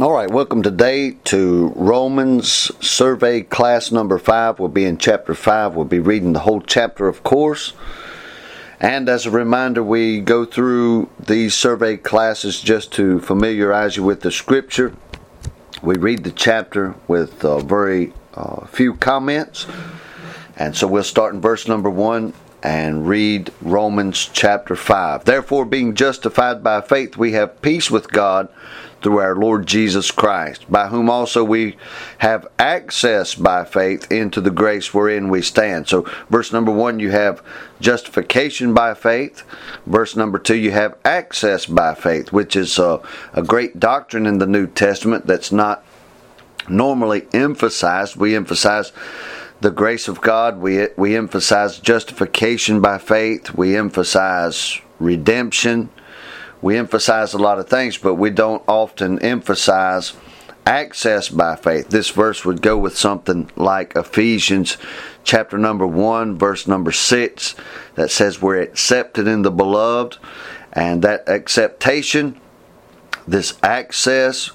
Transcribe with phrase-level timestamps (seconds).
[0.00, 4.58] All right, welcome today to Romans Survey Class number five.
[4.58, 5.74] We'll be in chapter five.
[5.74, 7.74] We'll be reading the whole chapter, of course.
[8.80, 14.22] And as a reminder, we go through these survey classes just to familiarize you with
[14.22, 14.96] the scripture.
[15.82, 19.66] We read the chapter with uh, very uh, few comments.
[20.56, 22.32] And so we'll start in verse number one
[22.62, 25.24] and read Romans chapter 5.
[25.24, 28.48] Therefore, being justified by faith, we have peace with God
[29.02, 31.76] through our Lord Jesus Christ, by whom also we
[32.18, 35.88] have access by faith into the grace wherein we stand.
[35.88, 37.42] So, verse number one, you have
[37.80, 39.42] justification by faith.
[39.86, 43.00] Verse number two, you have access by faith, which is a,
[43.32, 45.84] a great doctrine in the New Testament that's not
[46.68, 48.16] normally emphasized.
[48.16, 48.92] We emphasize
[49.60, 50.58] the grace of God.
[50.58, 53.54] We we emphasize justification by faith.
[53.54, 55.88] We emphasize redemption.
[56.62, 60.14] We emphasize a lot of things, but we don't often emphasize
[60.64, 61.88] access by faith.
[61.88, 64.76] This verse would go with something like Ephesians
[65.24, 67.54] chapter number 1 verse number 6
[67.94, 70.18] that says we're accepted in the beloved
[70.72, 72.40] and that acceptation
[73.26, 74.50] this access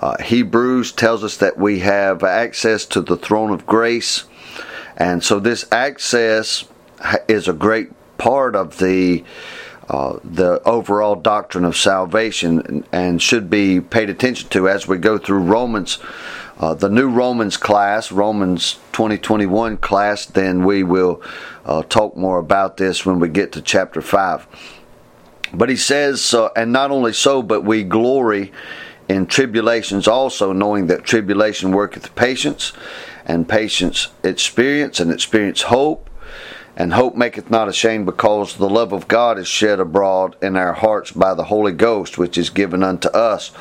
[0.00, 4.24] uh, Hebrews tells us that we have access to the throne of grace
[4.96, 6.64] and so this access
[7.28, 9.24] is a great part of the
[9.94, 15.18] uh, the overall doctrine of salvation and should be paid attention to as we go
[15.18, 16.00] through Romans.
[16.58, 21.22] Uh, the new Romans class, Romans 2021 class, then we will
[21.64, 24.48] uh, talk more about this when we get to chapter 5.
[25.52, 28.50] But he says, and not only so, but we glory
[29.08, 32.72] in tribulations also, knowing that tribulation worketh patience,
[33.26, 36.10] and patience experience, and experience hope.
[36.76, 40.72] And hope maketh not ashamed, because the love of God is shed abroad in our
[40.72, 43.52] hearts by the Holy Ghost, which is given unto us.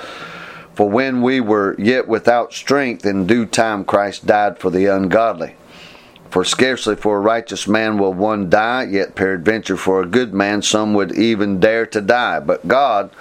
[0.74, 5.56] For when we were yet without strength, in due time Christ died for the ungodly.
[6.32, 10.64] For scarcely for a righteous man will one die, yet peradventure for a good man
[10.64, 12.40] some would even dare to die.
[12.40, 13.12] But God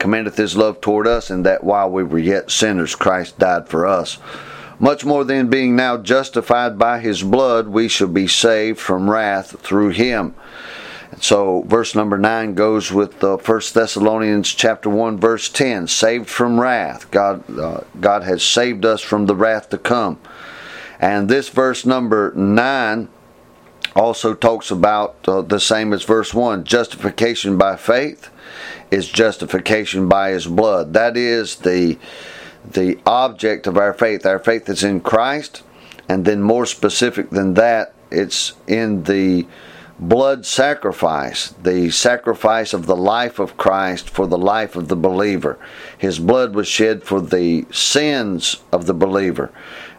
[0.00, 3.86] commendeth his love toward us, in that while we were yet sinners, Christ died for
[3.86, 4.18] us.
[4.78, 9.58] Much more than being now justified by his blood, we shall be saved from wrath
[9.60, 10.34] through him.
[11.20, 16.60] So verse number 9 goes with uh, 1 Thessalonians chapter 1 verse 10, saved from
[16.60, 17.10] wrath.
[17.10, 20.18] God uh, God has saved us from the wrath to come.
[21.00, 23.08] And this verse number 9
[23.94, 28.30] also talks about uh, the same as verse 1, justification by faith
[28.90, 30.92] is justification by his blood.
[30.92, 31.98] That is the
[32.70, 34.26] the object of our faith.
[34.26, 35.62] Our faith is in Christ,
[36.08, 39.46] and then more specific than that, it's in the
[39.98, 45.58] blood sacrifice, the sacrifice of the life of Christ for the life of the believer.
[45.96, 49.50] His blood was shed for the sins of the believer.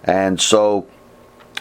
[0.03, 0.87] And so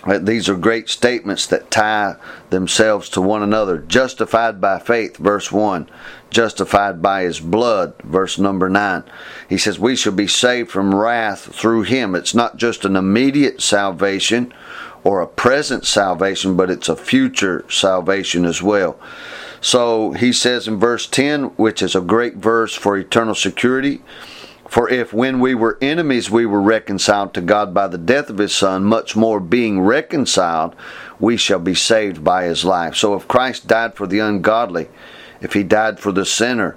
[0.07, 2.17] these are great statements that tie
[2.51, 3.79] themselves to one another.
[3.79, 5.89] Justified by faith, verse 1.
[6.31, 9.03] Justified by his blood, verse number 9.
[9.49, 12.15] He says, We shall be saved from wrath through him.
[12.15, 14.53] It's not just an immediate salvation
[15.03, 18.99] or a present salvation, but it's a future salvation as well.
[19.61, 24.03] So he says in verse 10, which is a great verse for eternal security.
[24.69, 28.39] For if when we were enemies we were reconciled to God by the death of
[28.39, 30.75] his Son, much more being reconciled,
[31.19, 32.97] we shall be saved by his life.
[32.97, 34.89] So if Christ died for the ungodly,
[35.41, 36.77] if he died for the sinner,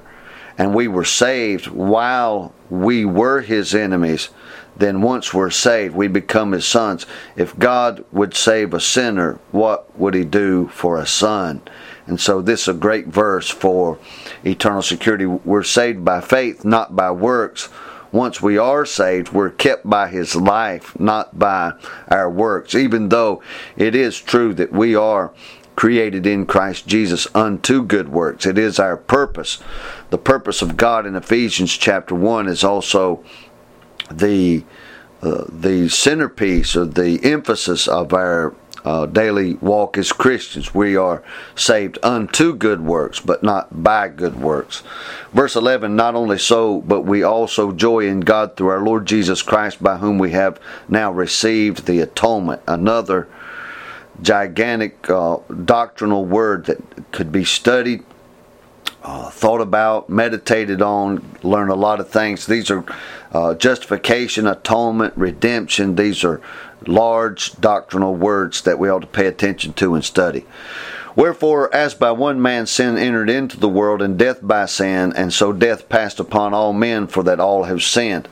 [0.58, 4.30] and we were saved while we were his enemies,
[4.76, 7.06] then once we're saved, we become his sons.
[7.36, 11.62] If God would save a sinner, what would he do for a son?
[12.10, 14.00] And so this is a great verse for
[14.44, 15.28] eternal security.
[15.28, 17.70] We're saved by faith, not by works.
[18.12, 21.74] Once we are saved, we're kept by his life, not by
[22.08, 22.74] our works.
[22.74, 23.44] Even though
[23.78, 25.32] it is true that we are
[25.76, 28.46] created in Christ Jesus unto good works.
[28.46, 29.60] It is our purpose.
[30.10, 33.24] The purpose of God in Ephesians chapter 1 is also
[34.12, 34.66] the
[35.22, 40.74] uh, the centerpiece or the emphasis of our uh, daily walk as Christians.
[40.74, 41.24] We are
[41.56, 44.84] saved unto good works, but not by good works.
[45.34, 49.42] Verse 11 Not only so, but we also joy in God through our Lord Jesus
[49.42, 52.62] Christ, by whom we have now received the atonement.
[52.68, 53.28] Another
[54.22, 58.04] gigantic uh, doctrinal word that could be studied.
[59.12, 62.46] Uh, thought about, meditated on, learned a lot of things.
[62.46, 62.86] These are
[63.32, 65.96] uh, justification, atonement, redemption.
[65.96, 66.40] These are
[66.86, 70.46] large doctrinal words that we ought to pay attention to and study.
[71.16, 75.34] Wherefore, as by one man sin entered into the world, and death by sin, and
[75.34, 78.28] so death passed upon all men, for that all have sinned.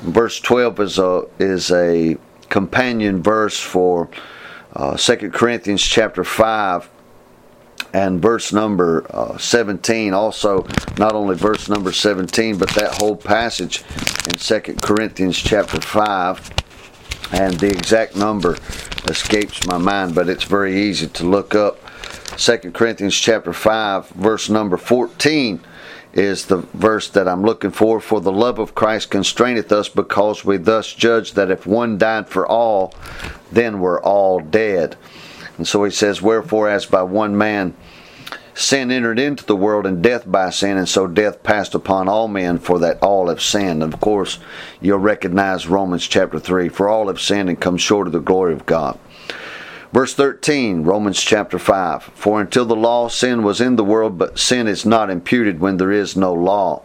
[0.00, 2.16] Verse 12 is a, is a
[2.48, 4.10] companion verse for
[4.72, 6.90] uh, 2 Corinthians chapter 5
[7.92, 10.66] and verse number uh, 17 also
[10.98, 13.82] not only verse number 17 but that whole passage
[14.28, 16.50] in 2 corinthians chapter 5
[17.32, 18.56] and the exact number
[19.04, 21.78] escapes my mind but it's very easy to look up
[22.36, 25.60] 2 corinthians chapter 5 verse number 14
[26.12, 28.00] is the verse that I'm looking for.
[28.00, 32.28] For the love of Christ constraineth us, because we thus judge that if one died
[32.28, 32.94] for all,
[33.52, 34.96] then we're all dead.
[35.58, 37.74] And so he says, Wherefore, as by one man
[38.54, 42.26] sin entered into the world, and death by sin, and so death passed upon all
[42.28, 43.82] men, for that all have sinned.
[43.82, 44.38] And of course,
[44.80, 48.52] you'll recognize Romans chapter 3 For all have sinned and come short of the glory
[48.52, 48.98] of God.
[49.92, 54.38] Verse 13, Romans chapter 5 For until the law, sin was in the world, but
[54.38, 56.82] sin is not imputed when there is no law.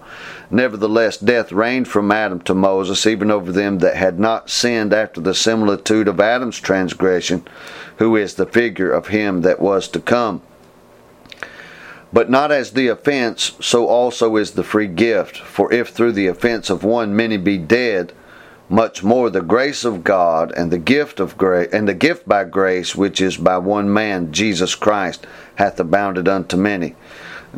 [0.50, 5.20] Nevertheless, death reigned from Adam to Moses, even over them that had not sinned after
[5.20, 7.46] the similitude of Adam's transgression,
[7.98, 10.42] who is the figure of him that was to come.
[12.12, 15.38] But not as the offense, so also is the free gift.
[15.38, 18.14] For if through the offense of one many be dead,
[18.70, 22.44] much more the grace of God and the gift of grace and the gift by
[22.44, 26.96] grace which is by one man Jesus Christ hath abounded unto many.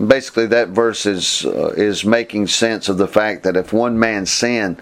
[0.08, 4.26] basically that verse is uh, is making sense of the fact that if one man
[4.26, 4.78] sin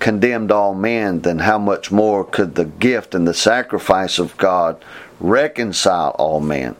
[0.00, 4.82] condemned all men then how much more could the gift and the sacrifice of God
[5.20, 6.74] reconcile all men.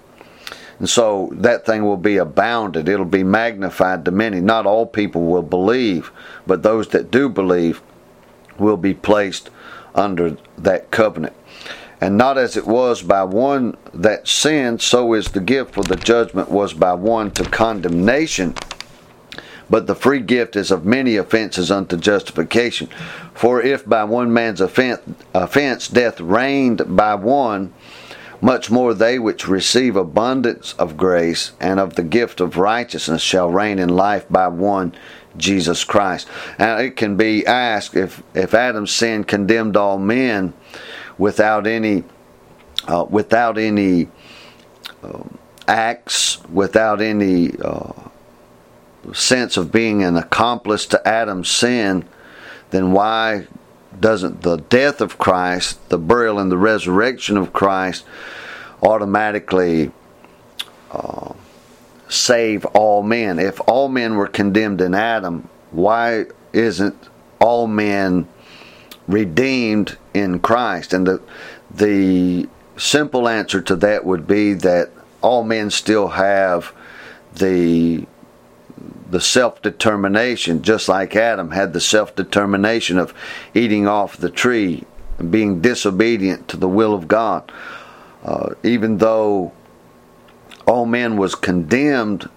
[0.79, 2.89] And so that thing will be abounded.
[2.89, 4.41] It'll be magnified to many.
[4.41, 6.11] Not all people will believe,
[6.47, 7.83] but those that do believe
[8.59, 9.51] will be placed
[9.95, 11.35] under that covenant.
[12.01, 15.97] And not as it was by one that sinned, so is the gift, for the
[15.97, 18.55] judgment was by one to condemnation.
[19.71, 22.89] But the free gift is of many offenses unto justification.
[23.33, 27.73] For if by one man's offense, death reigned by one,
[28.41, 33.51] much more they which receive abundance of grace and of the gift of righteousness shall
[33.51, 34.95] reign in life by one
[35.37, 36.27] Jesus Christ.
[36.59, 40.55] Now it can be asked if if Adam's sin condemned all men
[41.19, 42.05] without any
[42.89, 44.09] uh, without any
[45.03, 45.23] uh,
[45.69, 47.93] acts, without any uh,
[49.13, 52.05] sense of being an accomplice to Adam's sin,
[52.71, 53.47] then why
[53.99, 58.05] doesn't the death of Christ, the burial and the resurrection of Christ,
[58.83, 59.91] automatically
[60.91, 61.33] uh,
[62.09, 63.39] save all men.
[63.39, 67.09] If all men were condemned in Adam, why isn't
[67.41, 68.29] all men
[69.07, 70.93] redeemed in Christ?
[70.93, 71.23] And the
[71.73, 74.91] the simple answer to that would be that
[75.23, 76.73] all men still have
[77.35, 78.07] the
[79.11, 83.15] the self determination, just like Adam had the self determination of
[83.55, 84.85] eating off the tree
[85.19, 87.51] and being disobedient to the will of God.
[88.25, 89.53] Uh, even though
[90.67, 92.29] all men was condemned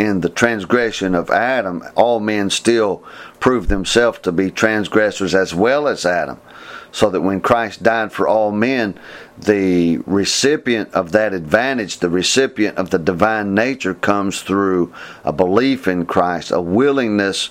[0.00, 3.04] in the transgression of Adam, all men still
[3.38, 6.40] proved themselves to be transgressors as well as Adam.
[6.90, 8.98] So that when Christ died for all men,
[9.38, 14.92] the recipient of that advantage, the recipient of the divine nature, comes through
[15.22, 17.50] a belief in Christ, a willingness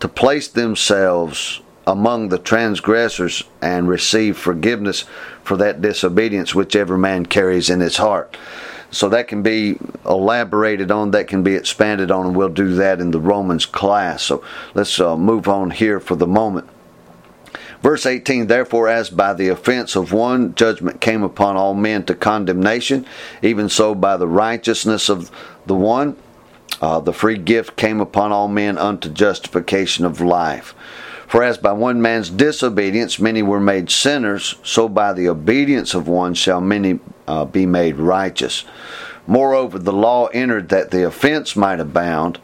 [0.00, 5.04] to place themselves among the transgressors and receive forgiveness
[5.44, 8.36] for that disobedience which every man carries in his heart.
[8.94, 13.00] So that can be elaborated on, that can be expanded on, and we'll do that
[13.00, 14.22] in the Romans class.
[14.22, 16.68] So let's uh, move on here for the moment.
[17.82, 22.14] Verse 18 Therefore, as by the offense of one judgment came upon all men to
[22.14, 23.04] condemnation,
[23.42, 25.30] even so by the righteousness of
[25.66, 26.16] the one,
[26.80, 30.74] uh, the free gift came upon all men unto justification of life.
[31.26, 36.06] For as by one man's disobedience many were made sinners, so by the obedience of
[36.06, 38.64] one shall many uh, be made righteous.
[39.26, 42.38] Moreover, the law entered that the offense might abound,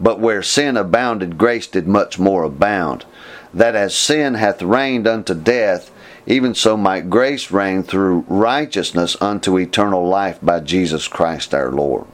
[0.00, 3.04] but where sin abounded, grace did much more abound.
[3.52, 5.90] That as sin hath reigned unto death,
[6.26, 12.06] even so might grace reign through righteousness unto eternal life by Jesus Christ our Lord.